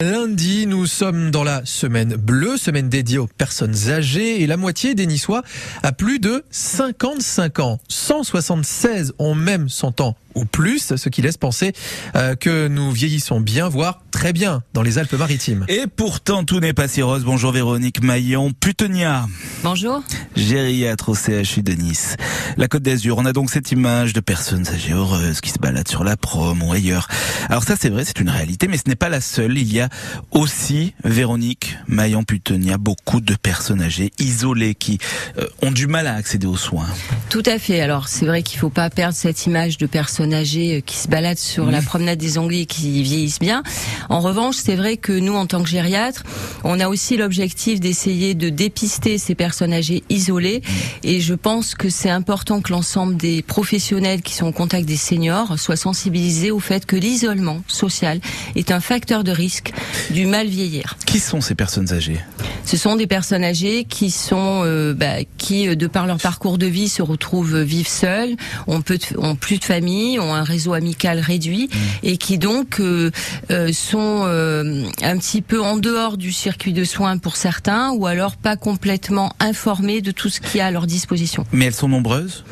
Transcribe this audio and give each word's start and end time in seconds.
Lundi, 0.00 0.68
nous 0.68 0.86
sommes 0.86 1.32
dans 1.32 1.42
la 1.42 1.64
semaine 1.64 2.14
bleue, 2.14 2.56
semaine 2.56 2.88
dédiée 2.88 3.18
aux 3.18 3.26
personnes 3.26 3.74
âgées 3.88 4.40
et 4.40 4.46
la 4.46 4.56
moitié 4.56 4.94
des 4.94 5.06
Niçois 5.06 5.42
a 5.82 5.90
plus 5.90 6.20
de 6.20 6.44
55 6.52 7.58
ans. 7.58 7.80
176 7.88 9.14
ont 9.18 9.34
même 9.34 9.68
100 9.68 10.00
ans 10.00 10.16
ou 10.38 10.44
plus, 10.44 10.94
ce 10.94 11.08
qui 11.08 11.20
laisse 11.20 11.36
penser 11.36 11.72
euh, 12.14 12.36
que 12.36 12.68
nous 12.68 12.92
vieillissons 12.92 13.40
bien, 13.40 13.68
voire 13.68 14.02
très 14.12 14.32
bien 14.32 14.62
dans 14.72 14.82
les 14.82 14.98
Alpes-Maritimes. 14.98 15.64
Et 15.68 15.86
pourtant, 15.88 16.44
tout 16.44 16.60
n'est 16.60 16.72
pas 16.72 16.86
si 16.86 17.02
rose. 17.02 17.24
Bonjour 17.24 17.50
Véronique 17.50 18.02
Maillon, 18.02 18.52
Putonia. 18.52 19.26
Bonjour. 19.64 20.02
Gériatre 20.36 21.08
au 21.08 21.14
CHU 21.14 21.62
de 21.62 21.72
Nice. 21.72 22.16
La 22.56 22.68
Côte 22.68 22.82
d'Azur, 22.82 23.18
on 23.18 23.26
a 23.26 23.32
donc 23.32 23.50
cette 23.50 23.72
image 23.72 24.12
de 24.12 24.20
personnes 24.20 24.68
âgées 24.68 24.92
heureuses 24.92 25.40
qui 25.40 25.50
se 25.50 25.58
baladent 25.58 25.88
sur 25.88 26.04
la 26.04 26.16
prom 26.16 26.62
ou 26.62 26.72
ailleurs. 26.72 27.08
Alors 27.48 27.64
ça, 27.64 27.74
c'est 27.78 27.88
vrai, 27.88 28.04
c'est 28.04 28.20
une 28.20 28.30
réalité, 28.30 28.68
mais 28.68 28.76
ce 28.76 28.84
n'est 28.86 28.96
pas 28.96 29.08
la 29.08 29.20
seule. 29.20 29.58
Il 29.58 29.72
y 29.72 29.80
a 29.80 29.88
aussi, 30.30 30.94
Véronique 31.02 31.76
Maillon 31.88 32.22
Putonia, 32.22 32.78
beaucoup 32.78 33.20
de 33.20 33.34
personnes 33.34 33.82
âgées 33.82 34.12
isolées 34.20 34.76
qui 34.76 34.98
euh, 35.38 35.46
ont 35.62 35.72
du 35.72 35.88
mal 35.88 36.06
à 36.06 36.14
accéder 36.14 36.46
aux 36.46 36.56
soins. 36.56 36.86
Tout 37.28 37.42
à 37.44 37.58
fait. 37.58 37.80
Alors 37.80 38.06
c'est 38.06 38.26
vrai 38.26 38.42
qu'il 38.44 38.60
faut 38.60 38.70
pas 38.70 38.88
perdre 38.88 39.14
cette 39.14 39.46
image 39.46 39.78
de 39.78 39.86
personnes 39.86 40.27
âgés 40.34 40.76
euh, 40.76 40.80
qui 40.80 40.96
se 40.96 41.08
baladent 41.08 41.38
sur 41.38 41.70
la 41.70 41.82
promenade 41.82 42.18
des 42.18 42.38
Anglais 42.38 42.66
qui 42.66 43.02
vieillissent 43.02 43.38
bien. 43.38 43.62
En 44.08 44.20
revanche, 44.20 44.56
c'est 44.56 44.76
vrai 44.76 44.96
que 44.96 45.12
nous, 45.12 45.34
en 45.34 45.46
tant 45.46 45.62
que 45.62 45.68
gériatres, 45.68 46.24
on 46.64 46.80
a 46.80 46.88
aussi 46.88 47.16
l'objectif 47.16 47.80
d'essayer 47.80 48.34
de 48.34 48.48
dépister 48.48 49.18
ces 49.18 49.34
personnes 49.34 49.72
âgées 49.72 50.02
isolées. 50.08 50.62
Et 51.02 51.20
je 51.20 51.34
pense 51.34 51.74
que 51.74 51.88
c'est 51.88 52.10
important 52.10 52.60
que 52.60 52.72
l'ensemble 52.72 53.16
des 53.16 53.42
professionnels 53.42 54.22
qui 54.22 54.34
sont 54.34 54.46
en 54.46 54.52
contact 54.52 54.86
des 54.86 54.96
seniors 54.96 55.58
soient 55.58 55.76
sensibilisés 55.76 56.50
au 56.50 56.60
fait 56.60 56.86
que 56.86 56.96
l'isolement 56.96 57.62
social 57.68 58.20
est 58.56 58.70
un 58.70 58.80
facteur 58.80 59.24
de 59.24 59.32
risque 59.32 59.72
du 60.10 60.26
mal 60.26 60.46
vieillir. 60.46 60.96
Qui 61.06 61.20
sont 61.20 61.40
ces 61.40 61.54
personnes 61.54 61.92
âgées? 61.92 62.20
Ce 62.68 62.76
sont 62.76 62.96
des 62.96 63.06
personnes 63.06 63.44
âgées 63.44 63.84
qui 63.84 64.10
sont, 64.10 64.60
euh, 64.62 64.92
bah, 64.92 65.24
qui, 65.38 65.74
de 65.74 65.86
par 65.86 66.06
leur 66.06 66.18
parcours 66.18 66.58
de 66.58 66.66
vie, 66.66 66.90
se 66.90 67.00
retrouvent 67.00 67.62
vivre 67.62 67.88
seules, 67.88 68.36
ont, 68.66 68.82
peu 68.82 68.98
ont 69.16 69.36
plus 69.36 69.58
de 69.58 69.64
famille, 69.64 70.18
ont 70.18 70.34
un 70.34 70.42
réseau 70.42 70.74
amical 70.74 71.18
réduit 71.18 71.70
mmh. 71.72 71.78
et 72.02 72.18
qui 72.18 72.36
donc 72.36 72.78
euh, 72.78 73.10
euh, 73.50 73.72
sont 73.72 74.24
euh, 74.26 74.84
un 75.00 75.16
petit 75.16 75.40
peu 75.40 75.62
en 75.62 75.78
dehors 75.78 76.18
du 76.18 76.30
circuit 76.30 76.74
de 76.74 76.84
soins 76.84 77.16
pour 77.16 77.36
certains 77.36 77.92
ou 77.92 78.06
alors 78.06 78.36
pas 78.36 78.56
complètement 78.56 79.32
informés 79.40 80.02
de 80.02 80.10
tout 80.10 80.28
ce 80.28 80.42
qui 80.42 80.58
est 80.58 80.60
à 80.60 80.70
leur 80.70 80.86
disposition. 80.86 81.46
Mais 81.52 81.64
elles 81.64 81.74
sont 81.74 81.88
nombreuses? 81.88 82.44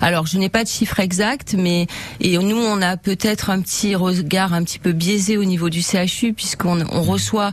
Alors 0.00 0.26
je 0.26 0.36
n'ai 0.36 0.48
pas 0.48 0.64
de 0.64 0.68
chiffre 0.68 0.98
exact, 0.98 1.54
mais 1.56 1.86
et 2.20 2.36
nous 2.38 2.56
on 2.56 2.82
a 2.82 2.96
peut-être 2.96 3.50
un 3.50 3.60
petit 3.60 3.94
regard 3.94 4.52
un 4.52 4.64
petit 4.64 4.80
peu 4.80 4.90
biaisé 4.90 5.36
au 5.36 5.44
niveau 5.44 5.70
du 5.70 5.80
CHU 5.80 6.32
puisqu'on 6.32 6.80
on 6.90 7.02
reçoit 7.02 7.52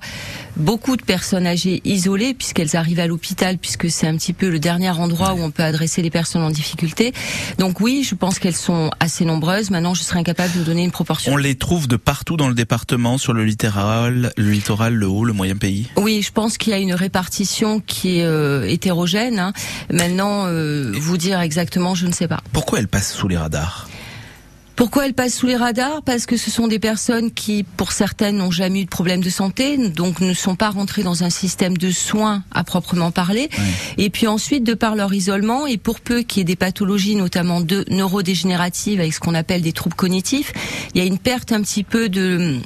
beaucoup 0.56 0.98
de 0.98 1.04
personnes 1.04 1.46
âgées 1.46 1.84
isolées 1.86 2.06
puisqu'elles 2.33 2.75
arrivent 2.75 3.00
à 3.00 3.08
l'hôpital 3.08 3.58
puisque 3.58 3.89
c'est 3.89 4.08
un 4.08 4.16
petit 4.16 4.33
peu 4.33 4.50
le 4.50 4.59
dernier 4.59 4.89
endroit 4.89 5.33
où 5.33 5.41
on 5.41 5.52
peut 5.52 5.63
adresser 5.63 6.02
les 6.02 6.09
personnes 6.09 6.41
en 6.41 6.50
difficulté. 6.50 7.13
Donc 7.58 7.80
oui, 7.81 8.05
je 8.08 8.16
pense 8.16 8.39
qu'elles 8.39 8.55
sont 8.55 8.91
assez 9.00 9.25
nombreuses 9.25 9.47
Maintenant, 9.69 9.94
je 9.94 10.03
serais 10.03 10.19
incapable 10.19 10.53
de 10.53 10.59
vous 10.59 10.66
donner 10.66 10.83
une 10.83 10.91
proportion. 10.91 11.33
On 11.33 11.38
les 11.38 11.55
trouve 11.55 11.88
de 11.88 11.95
partout 11.95 12.38
dans 12.38 12.47
le 12.47 12.53
département, 12.55 13.17
sur 13.17 13.33
le 13.33 13.44
littoral, 13.44 14.31
le 14.38 14.50
littoral, 14.50 14.94
le 14.94 15.08
haut, 15.08 15.25
le 15.25 15.33
moyen 15.33 15.55
pays. 15.55 15.88
Oui, 15.97 16.22
je 16.22 16.31
pense 16.31 16.58
qu'il 16.58 16.72
y 16.72 16.73
a 16.73 16.80
une 16.80 16.94
répartition 16.94 17.80
qui 17.80 18.19
est 18.19 18.23
euh, 18.23 18.67
hétérogène. 18.67 19.39
Hein. 19.39 19.53
Maintenant, 19.91 20.45
euh, 20.47 20.91
vous 20.95 21.17
dire 21.17 21.39
exactement, 21.41 21.95
je 21.95 22.08
ne 22.08 22.11
sais 22.11 22.28
pas. 22.28 22.41
Pourquoi 22.53 22.80
elle 22.80 22.88
passe 22.88 23.13
sous 23.13 23.28
les 23.28 23.38
radars? 23.38 23.88
Pourquoi 24.78 25.08
elles 25.08 25.16
passent 25.16 25.33
sous 25.33 25.47
les 25.47 25.56
radars? 25.56 26.03
Parce 26.03 26.28
que 26.28 26.38
ce 26.38 26.52
sont 26.52 26.67
des 26.67 26.78
personnes 26.78 27.31
qui, 27.31 27.64
pour 27.64 27.92
certaines, 27.92 28.38
n'ont 28.38 28.52
jamais 28.52 28.81
eu 28.81 28.86
de 28.86 28.89
problème 28.89 29.22
de 29.22 29.30
santé, 29.30 29.75
donc 29.89 30.22
ne 30.22 30.36
sont 30.36 30.56
pas 30.56 30.69
rentrées 30.69 31.02
dans 31.02 31.23
un 31.23 31.31
système 31.31 31.75
de 31.75 31.89
soins 31.89 32.44
à 32.52 32.64
proprement 32.64 33.09
parler. 33.09 33.50
Et 33.97 34.11
puis 34.11 34.28
ensuite, 34.28 34.64
de 34.64 34.75
par 34.75 34.95
leur 34.95 35.11
isolement, 35.16 35.66
et 35.66 35.78
pour 35.78 36.00
peu 36.00 36.22
qu'il 36.22 36.38
y 36.38 36.42
ait 36.42 36.45
des 36.45 36.56
pathologies, 36.56 37.16
notamment 37.16 37.59
de 37.59 37.85
neurodégénératives, 37.90 39.00
avec 39.00 39.16
ce 39.16 39.19
qu'on 39.19 39.34
appelle 39.34 39.63
des 39.63 39.74
troubles 39.74 39.96
cognitifs, 39.96 40.53
il 40.94 41.02
y 41.02 41.03
a 41.03 41.07
une 41.07 41.18
perte 41.18 41.52
un 41.52 41.62
petit 41.62 41.84
peu 41.84 42.07
de 42.07 42.59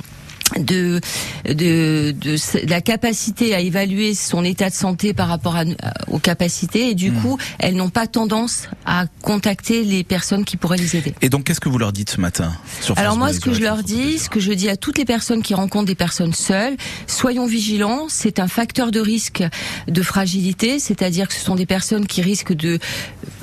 de, 0.59 0.99
de, 1.45 2.11
de, 2.11 2.67
la 2.67 2.81
capacité 2.81 3.55
à 3.55 3.59
évaluer 3.59 4.13
son 4.13 4.43
état 4.43 4.69
de 4.69 4.75
santé 4.75 5.13
par 5.13 5.27
rapport 5.27 5.55
à, 5.55 5.63
aux 6.07 6.19
capacités 6.19 6.89
et 6.89 6.95
du 6.95 7.11
hmm. 7.11 7.21
coup 7.21 7.37
elles 7.59 7.75
n'ont 7.75 7.89
pas 7.89 8.07
tendance 8.07 8.67
à 8.85 9.05
contacter 9.21 9.83
les 9.83 10.03
personnes 10.03 10.45
qui 10.45 10.57
pourraient 10.57 10.77
les 10.77 10.95
aider. 10.95 11.13
Et 11.21 11.29
donc 11.29 11.45
qu'est-ce 11.45 11.59
que 11.59 11.69
vous 11.69 11.77
leur 11.77 11.91
dites 11.91 12.09
ce 12.09 12.21
matin 12.21 12.51
Alors 12.95 13.17
moi 13.17 13.33
ce 13.33 13.39
que 13.39 13.53
je 13.53 13.61
leur 13.61 13.83
dis, 13.83 14.19
ce 14.19 14.29
que 14.29 14.39
je 14.39 14.51
dis 14.51 14.69
à 14.69 14.77
toutes 14.77 14.97
les 14.97 15.05
personnes 15.05 15.41
qui 15.41 15.53
rencontrent 15.53 15.85
des 15.85 15.95
personnes 15.95 16.33
seules, 16.33 16.75
soyons 17.07 17.45
vigilants, 17.45 18.07
c'est 18.09 18.39
un 18.39 18.47
facteur 18.47 18.91
de 18.91 18.99
risque 18.99 19.43
de 19.87 20.01
fragilité, 20.01 20.79
c'est-à-dire 20.79 21.27
que 21.27 21.33
ce 21.33 21.41
sont 21.41 21.55
des 21.55 21.65
personnes 21.65 22.05
qui 22.05 22.21
risquent 22.21 22.53
de 22.53 22.79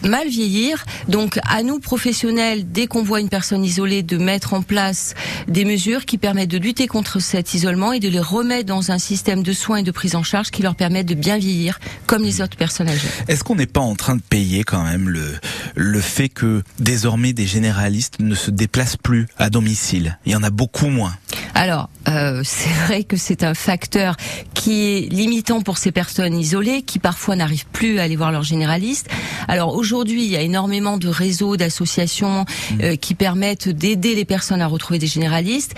mal 0.03 0.29
vieillir. 0.29 0.85
Donc 1.09 1.39
à 1.45 1.63
nous 1.63 1.79
professionnels, 1.79 2.71
dès 2.71 2.87
qu'on 2.87 3.03
voit 3.03 3.21
une 3.21 3.29
personne 3.29 3.65
isolée, 3.65 4.03
de 4.03 4.19
mettre 4.19 4.55
en 4.55 4.63
place 4.63 5.15
des 5.47 5.65
mesures 5.65 6.05
qui 6.05 6.19
permettent 6.19 6.51
de 6.51 6.59
lutter 6.59 6.87
contre 6.87 6.98
contre 6.99 7.21
cet 7.21 7.55
isolement 7.55 7.93
et 7.93 8.01
de 8.01 8.09
les 8.09 8.19
remettre 8.19 8.67
dans 8.67 8.91
un 8.91 8.99
système 8.99 9.45
de 9.45 9.53
soins 9.53 9.77
et 9.77 9.83
de 9.85 9.93
prise 9.93 10.17
en 10.17 10.25
charge 10.25 10.51
qui 10.51 10.63
leur 10.63 10.75
permettent 10.75 11.07
de 11.07 11.15
bien 11.15 11.39
vieillir 11.39 11.79
comme 12.07 12.25
les 12.25 12.41
autres 12.41 12.57
personnes 12.57 12.89
âgées. 12.89 13.07
Est-ce 13.29 13.45
qu'on 13.45 13.55
n'est 13.55 13.69
pas 13.69 13.79
en 13.79 13.95
train 13.95 14.17
de 14.17 14.21
payer 14.21 14.65
quand 14.65 14.83
même 14.83 15.09
le, 15.09 15.39
le 15.77 16.01
fait 16.01 16.29
que 16.29 16.65
désormais 16.81 17.33
des 17.33 17.47
généralistes 17.47 18.19
ne 18.19 18.35
se 18.35 18.51
déplacent 18.51 18.97
plus 18.97 19.29
à 19.39 19.49
domicile? 19.49 20.19
Il 20.27 20.33
y 20.33 20.35
en 20.35 20.43
a 20.43 20.51
beaucoup 20.51 20.89
moins. 20.89 21.15
Alors, 21.55 21.89
euh, 22.09 22.43
c'est 22.45 22.75
vrai 22.87 23.05
que 23.05 23.17
c'est 23.17 23.45
un 23.45 23.55
facteur 23.55 24.17
qui 24.55 24.89
est 24.89 25.13
limitant 25.13 25.61
pour 25.61 25.79
ces 25.79 25.93
personnes 25.93 26.37
isolées, 26.37 26.83
qui 26.83 26.99
parfois 26.99 27.37
n'arrivent 27.37 27.67
plus 27.73 28.01
à 28.01 28.03
aller 28.03 28.17
voir 28.17 28.33
leur 28.33 28.43
généraliste. 28.43 29.09
Alors 29.47 29.75
aujourd'hui, 29.75 30.25
il 30.25 30.31
y 30.31 30.37
a 30.37 30.41
énormément 30.41 30.99
de 30.99 31.09
réseaux, 31.09 31.57
d'associations 31.57 32.43
mmh. 32.43 32.75
euh, 32.83 32.97
qui 32.97 33.15
permettent 33.15 33.69
d'aider 33.69 34.17
les 34.17 34.25
personnes 34.25 34.61
à 34.61 34.67
retrouver 34.67 34.99
des 34.99 35.07
généralistes 35.07 35.75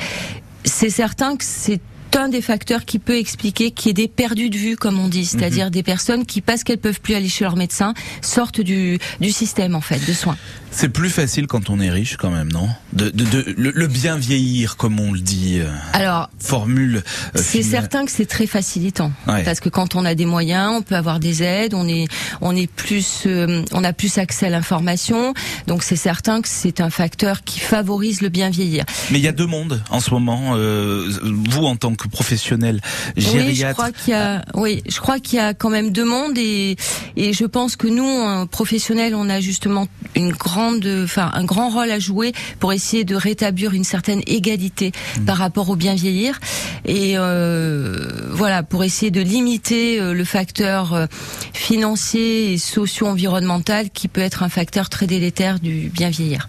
c'est 0.81 0.89
certain 0.89 1.37
que 1.37 1.45
c'est 1.45 1.79
un 2.17 2.29
des 2.29 2.43
facteurs 2.43 2.85
qui 2.85 2.99
peut 2.99 3.17
expliquer 3.17 3.71
qu'il 3.71 3.89
y 3.89 3.91
ait 3.91 3.95
des 3.95 4.09
perdus 4.09 4.51
de 4.51 4.57
vue, 4.57 4.77
comme 4.77 4.99
on 4.99 5.09
dit, 5.09 5.25
c'est-à-dire 5.25 5.67
mhm. 5.67 5.73
des 5.73 5.83
personnes 5.83 6.27
qui, 6.27 6.41
parce 6.41 6.65
qu'elles 6.65 6.79
peuvent 6.79 7.01
plus 7.01 7.15
aller 7.15 7.29
chez 7.29 7.45
leur 7.45 7.57
médecin, 7.57 7.95
sortent 8.23 8.61
du, 8.61 8.99
du 9.21 9.31
système 9.31 9.75
en 9.75 9.81
fait 9.81 10.05
de 10.07 10.13
soins. 10.13 10.37
C'est 10.73 10.89
plus 10.89 11.11
facile 11.11 11.47
quand 11.49 11.69
on 11.69 11.81
est 11.81 11.91
riche 11.91 12.17
quand 12.17 12.31
même, 12.31 12.53
non? 12.53 12.69
De, 12.93 13.11
de, 13.11 13.25
de 13.25 13.55
le, 13.57 13.87
bien 13.89 14.17
vieillir, 14.17 14.77
comme 14.77 15.01
on 15.01 15.13
le 15.13 15.19
dit. 15.19 15.59
Euh, 15.59 15.69
Alors, 15.93 16.31
formule. 16.39 17.03
Euh, 17.37 17.41
c'est 17.43 17.63
certain 17.63 18.05
que 18.05 18.13
c'est 18.13 18.27
très 18.27 18.47
facilitant, 18.47 19.11
parce 19.27 19.59
que 19.59 19.69
quand 19.69 19.97
on 19.97 20.05
a 20.05 20.15
des 20.15 20.27
moyens, 20.27 20.73
on 20.77 20.83
peut 20.83 20.95
avoir 20.95 21.19
des 21.19 21.43
aides, 21.43 21.75
on 21.75 21.89
est, 21.89 22.07
on 22.41 22.55
est 22.55 22.71
plus, 22.71 23.25
euh, 23.27 23.65
on 23.73 23.83
a 23.83 23.93
plus 23.93 24.19
accès 24.19 24.47
à 24.47 24.51
l'information, 24.51 25.35
donc 25.67 25.83
c'est 25.83 25.97
certain 25.97 26.41
que 26.41 26.49
c'est 26.49 26.81
un 26.81 26.91
facteur 26.91 27.43
qui 27.43 27.59
favorise 27.59 28.21
le 28.21 28.29
bien 28.29 28.51
vieillir. 28.51 28.85
Mais 29.11 29.19
il 29.19 29.25
y 29.25 29.29
a 29.29 29.33
deux 29.33 29.47
mondes 29.47 29.83
en 29.91 29.99
ce 29.99 30.11
moment. 30.11 30.55
vous 30.55 31.65
en 31.65 31.77
tant 31.77 31.95
que 31.95 32.00
professionnel 32.09 32.81
gériatre. 33.17 33.49
Oui, 33.49 33.55
je 33.55 33.73
crois 33.73 33.93
qu'il 33.93 34.13
y 34.13 34.17
a, 34.17 34.45
oui, 34.55 34.83
je 34.89 35.01
crois 35.01 35.21
qu'il 35.21 35.39
y 35.39 35.43
a 35.43 35.55
quand 35.55 35.71
même 35.71 35.91
deux 35.91 36.05
mondes 36.05 36.39
et 36.39 36.77
et 37.17 37.33
je 37.33 37.45
pense 37.45 37.77
que 37.77 37.87
nous, 37.87 38.47
professionnels, 38.47 39.15
on 39.15 39.29
a 39.29 39.41
justement 39.41 39.87
une 40.15 40.33
grande 40.33 40.87
enfin 41.05 41.31
un 41.35 41.45
grand 41.45 41.69
rôle 41.69 41.91
à 41.91 41.99
jouer 41.99 42.33
pour 42.59 42.73
essayer 42.73 43.05
de 43.05 43.15
rétablir 43.15 43.73
une 43.73 43.85
certaine 43.85 44.23
égalité 44.27 44.93
mmh. 44.93 45.25
par 45.25 45.37
rapport 45.37 45.69
au 45.69 45.77
bien 45.77 45.95
vieillir 45.95 46.39
et 46.85 47.15
euh, 47.17 48.09
voilà 48.31 48.63
pour 48.63 48.85
essayer 48.85 49.11
de 49.11 49.21
limiter 49.21 50.01
euh, 50.01 50.15
le 50.15 50.25
facteur 50.25 50.95
euh, 50.95 51.07
financier 51.53 52.53
et 52.53 52.59
socio-environnemental 52.59 53.91
qui 53.91 54.09
peut 54.09 54.21
être 54.21 54.43
un 54.43 54.49
facteur 54.49 54.89
très 54.89 55.07
délétère 55.07 55.61
du 55.61 55.91
bien 55.93 56.11
vieillir. 56.11 56.47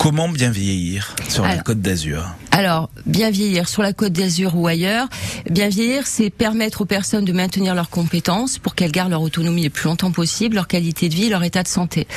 Comment 0.00 0.30
bien 0.30 0.50
vieillir 0.50 1.14
sur 1.28 1.44
la 1.44 1.58
Côte 1.58 1.82
d'Azur 1.82 2.24
Alors, 2.52 2.88
bien 3.04 3.30
vieillir 3.30 3.68
sur 3.68 3.82
la 3.82 3.92
Côte 3.92 4.14
d'Azur 4.14 4.56
ou 4.56 4.66
ailleurs, 4.66 5.08
bien 5.50 5.68
vieillir, 5.68 6.06
c'est 6.06 6.30
permettre 6.30 6.80
aux 6.80 6.84
personnes 6.86 7.26
de 7.26 7.34
maintenir 7.34 7.74
leurs 7.74 7.90
compétences 7.90 8.58
pour 8.58 8.74
qu'elles 8.74 8.92
gardent 8.92 9.10
leur 9.10 9.20
autonomie 9.20 9.62
le 9.62 9.68
plus 9.68 9.84
longtemps 9.84 10.10
possible, 10.10 10.54
leur 10.54 10.68
qualité 10.68 11.10
de 11.10 11.14
vie, 11.14 11.28
leur 11.28 11.44
état 11.44 11.62
de 11.62 11.68
santé. 11.68 12.08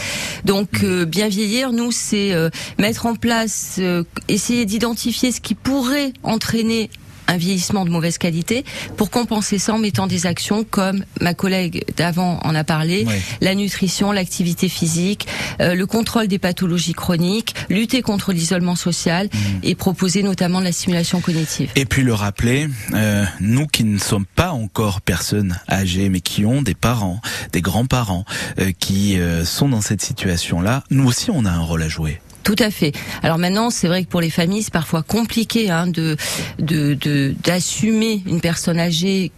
Donc, 0.45 0.81
mmh. 0.81 0.85
euh, 0.85 1.05
bien 1.05 1.27
vieillir, 1.27 1.73
nous, 1.73 1.91
c'est 1.91 2.31
euh, 2.31 2.49
mettre 2.79 3.05
en 3.05 3.15
place, 3.15 3.75
euh, 3.79 4.05
essayer 4.29 4.65
d'identifier 4.65 5.33
ce 5.33 5.41
qui 5.41 5.53
pourrait 5.53 6.13
entraîner 6.23 6.89
un 7.33 7.37
vieillissement 7.37 7.83
de 7.85 7.89
mauvaise 7.89 8.17
qualité 8.17 8.63
pour 8.95 9.09
compenser 9.09 9.57
ça 9.57 9.73
en 9.73 9.79
mettant 9.79 10.07
des 10.07 10.25
actions 10.25 10.63
comme 10.63 11.03
ma 11.19 11.33
collègue 11.33 11.83
d'avant 11.97 12.39
en 12.43 12.55
a 12.55 12.63
parlé, 12.63 13.05
la 13.41 13.55
nutrition, 13.55 14.11
l'activité 14.11 14.69
physique, 14.69 15.27
euh, 15.59 15.73
le 15.73 15.85
contrôle 15.85 16.27
des 16.27 16.39
pathologies 16.39 16.93
chroniques, 16.93 17.55
lutter 17.69 18.01
contre 18.01 18.33
l'isolement 18.33 18.75
social 18.75 19.27
mmh. 19.27 19.37
et 19.63 19.75
proposer 19.75 20.23
notamment 20.23 20.59
la 20.59 20.71
stimulation 20.71 21.21
cognitive. 21.21 21.71
Et 21.75 21.85
puis 21.85 22.03
le 22.03 22.13
rappeler, 22.13 22.69
euh, 22.93 23.25
nous 23.39 23.67
qui 23.67 23.83
ne 23.83 23.97
sommes 23.97 24.25
pas 24.25 24.51
encore 24.51 25.01
personnes 25.01 25.57
âgées 25.69 26.09
mais 26.09 26.21
qui 26.21 26.45
ont 26.45 26.61
des 26.61 26.75
parents, 26.75 27.19
des 27.51 27.61
grands-parents 27.61 28.25
euh, 28.59 28.71
qui 28.77 29.17
sont 29.45 29.69
dans 29.69 29.81
cette 29.81 30.01
situation-là, 30.01 30.83
nous 30.89 31.07
aussi 31.07 31.31
on 31.31 31.45
a 31.45 31.51
un 31.51 31.61
rôle 31.61 31.83
à 31.83 31.89
jouer. 31.89 32.19
Tout 32.43 32.55
à 32.59 32.71
fait. 32.71 32.91
Alors 33.21 33.37
maintenant, 33.37 33.69
c'est 33.69 33.87
vrai 33.87 34.03
que 34.03 34.09
pour 34.09 34.21
les 34.21 34.29
familles, 34.29 34.63
c'est 34.63 34.73
parfois 34.73 35.01
compliqué 35.01 35.69
hein, 35.69 35.87
de 35.87 36.17
d'assumer 36.59 38.21
une 38.25 38.41
personne 38.41 38.79
âgée 38.79 39.31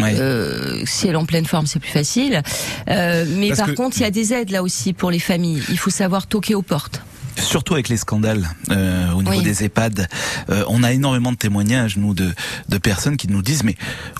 euh, 0.00 0.82
si 0.84 1.06
elle 1.08 1.14
est 1.14 1.16
en 1.16 1.24
pleine 1.24 1.46
forme, 1.46 1.66
c'est 1.66 1.80
plus 1.80 1.90
facile. 1.90 2.42
Euh, 2.88 3.24
mais 3.36 3.50
par 3.50 3.74
contre, 3.74 3.96
il 3.98 4.02
y 4.02 4.06
a 4.06 4.10
des 4.10 4.32
aides 4.32 4.50
là 4.50 4.62
aussi 4.62 4.92
pour 4.92 5.10
les 5.10 5.18
familles. 5.18 5.62
Il 5.68 5.78
faut 5.78 5.90
savoir 5.90 6.26
toquer 6.26 6.54
aux 6.54 6.62
portes 6.62 7.02
surtout 7.40 7.74
avec 7.74 7.88
les 7.88 7.96
scandales 7.96 8.48
euh, 8.70 9.10
au 9.12 9.22
niveau 9.22 9.42
des 9.42 9.64
EHPAD, 9.64 10.08
euh, 10.50 10.64
on 10.68 10.82
a 10.82 10.92
énormément 10.92 11.32
de 11.32 11.36
témoignages 11.36 11.96
nous 11.96 12.14
de, 12.14 12.32
de 12.68 12.78
personnes 12.78 13.16
qui 13.16 13.28
nous 13.28 13.42
disent 13.42 13.64
mais 13.64 13.76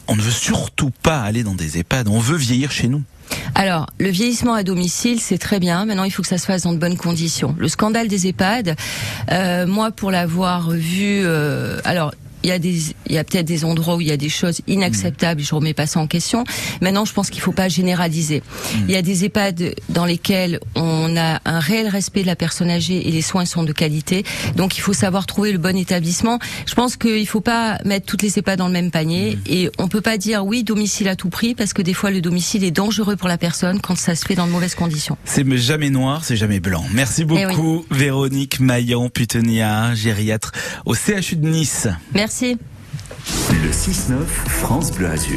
on 0.06 0.16
ne 0.16 0.22
veut 0.22 0.30
surtout 0.30 0.90
pas 1.02 1.20
aller 1.20 1.42
dans 1.42 1.54
des 1.54 1.78
EHPAD, 1.78 2.08
on 2.08 2.20
veut 2.20 2.36
vieillir 2.36 2.70
chez 2.70 2.88
nous. 2.88 3.02
Alors, 3.54 3.86
le 3.98 4.08
vieillissement 4.08 4.54
à 4.54 4.62
domicile, 4.62 5.20
c'est 5.20 5.38
très 5.38 5.60
bien. 5.60 5.84
Maintenant, 5.84 6.04
il 6.04 6.10
faut 6.10 6.22
que 6.22 6.28
ça 6.28 6.38
se 6.38 6.46
fasse 6.46 6.62
dans 6.62 6.72
de 6.72 6.78
bonnes 6.78 6.96
conditions. 6.96 7.54
Le 7.58 7.68
scandale 7.68 8.08
des 8.08 8.26
EHPAD, 8.28 8.76
euh, 9.30 9.66
moi, 9.66 9.90
pour 9.90 10.10
l'avoir 10.10 10.70
vu, 10.70 11.20
euh, 11.24 11.80
alors 11.84 12.12
il 12.42 12.48
y 12.48 12.52
a 12.52 12.58
des, 12.58 12.94
il 13.06 13.14
y 13.14 13.18
a 13.18 13.24
peut-être 13.24 13.46
des 13.46 13.64
endroits 13.64 13.96
où 13.96 14.00
il 14.00 14.08
y 14.08 14.12
a 14.12 14.16
des 14.16 14.28
choses 14.28 14.60
inacceptables. 14.66 15.42
Je 15.42 15.54
remets 15.54 15.74
pas 15.74 15.86
ça 15.86 16.00
en 16.00 16.06
question. 16.06 16.44
Maintenant, 16.80 17.04
je 17.04 17.12
pense 17.12 17.30
qu'il 17.30 17.40
faut 17.40 17.52
pas 17.52 17.68
généraliser. 17.68 18.42
Il 18.88 18.90
y 18.90 18.96
a 18.96 19.02
des 19.02 19.24
EHPAD 19.24 19.74
dans 19.88 20.04
lesquels 20.04 20.60
on 20.74 21.16
a 21.16 21.40
un 21.44 21.60
réel 21.60 21.88
respect 21.88 22.22
de 22.22 22.26
la 22.26 22.36
personne 22.36 22.70
âgée 22.70 23.08
et 23.08 23.10
les 23.10 23.22
soins 23.22 23.44
sont 23.44 23.62
de 23.62 23.72
qualité. 23.72 24.24
Donc, 24.56 24.76
il 24.76 24.80
faut 24.80 24.92
savoir 24.92 25.26
trouver 25.26 25.52
le 25.52 25.58
bon 25.58 25.76
établissement. 25.76 26.38
Je 26.66 26.74
pense 26.74 26.96
qu'il 26.96 27.26
faut 27.26 27.40
pas 27.40 27.78
mettre 27.84 28.06
toutes 28.06 28.22
les 28.22 28.38
EHPAD 28.38 28.58
dans 28.58 28.66
le 28.66 28.72
même 28.72 28.90
panier 28.90 29.38
et 29.46 29.70
on 29.78 29.88
peut 29.88 30.00
pas 30.00 30.18
dire 30.18 30.44
oui 30.44 30.64
domicile 30.64 31.08
à 31.08 31.16
tout 31.16 31.30
prix 31.30 31.54
parce 31.54 31.72
que 31.72 31.82
des 31.82 31.94
fois 31.94 32.10
le 32.10 32.20
domicile 32.20 32.64
est 32.64 32.70
dangereux 32.70 33.16
pour 33.16 33.28
la 33.28 33.38
personne 33.38 33.80
quand 33.80 33.96
ça 33.96 34.14
se 34.14 34.24
fait 34.24 34.34
dans 34.34 34.46
de 34.46 34.52
mauvaises 34.52 34.74
conditions. 34.74 35.16
C'est 35.24 35.44
jamais 35.56 35.90
noir, 35.90 36.24
c'est 36.24 36.36
jamais 36.36 36.60
blanc. 36.60 36.84
Merci 36.92 37.22
eh 37.22 37.24
beaucoup, 37.24 37.84
Véronique 37.90 38.60
Maillan, 38.60 39.08
Putenia, 39.08 39.94
gériatre 39.94 40.52
au 40.86 40.94
CHU 40.94 41.36
de 41.36 41.48
Nice. 41.48 41.88
Le 42.28 43.70
6-9, 43.70 44.26
France 44.26 44.92
Bleu 44.92 45.06
Azur. 45.06 45.36